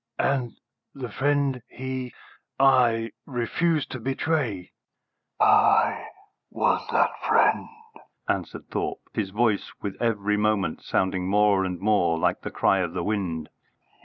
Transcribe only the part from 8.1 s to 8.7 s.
answered